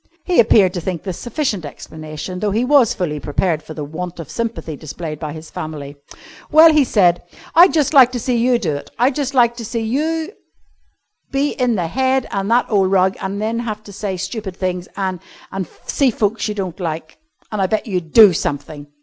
He 0.23 0.39
appeared 0.39 0.73
to 0.73 0.81
think 0.81 1.03
this 1.03 1.19
sufficient 1.19 1.63
explanation, 1.63 2.39
though 2.39 2.49
he 2.49 2.65
was 2.65 2.91
fully 2.95 3.19
prepared 3.19 3.61
for 3.61 3.75
the 3.75 3.83
want 3.83 4.19
of 4.19 4.31
sympathy 4.31 4.75
displayed 4.75 5.19
by 5.19 5.31
his 5.31 5.51
family. 5.51 5.95
"Well," 6.51 6.73
he 6.73 6.83
said 6.83 7.19
firmly, 7.29 7.39
"I'd 7.53 7.73
just 7.73 7.93
like 7.93 8.11
to 8.13 8.19
see 8.19 8.35
you 8.35 8.57
do 8.57 8.75
it, 8.75 8.89
I'd 8.97 9.13
just 9.13 9.35
like 9.35 9.55
to 9.57 9.63
see 9.63 9.81
you 9.81 10.33
be 11.29 11.51
in 11.51 11.75
the 11.75 11.85
head 11.85 12.25
and 12.31 12.49
that 12.49 12.65
ole 12.71 12.87
rug 12.87 13.15
an' 13.21 13.59
have 13.59 13.83
to 13.83 13.93
say 13.93 14.17
stupid 14.17 14.57
things 14.57 14.87
an' 14.97 15.19
an' 15.51 15.67
see 15.85 16.09
folks 16.09 16.47
you 16.47 16.55
don't 16.55 16.79
like, 16.79 17.19
an' 17.51 17.59
I 17.59 17.67
bet 17.67 17.85
you'd 17.85 18.11
do 18.11 18.33
something." 18.33 18.87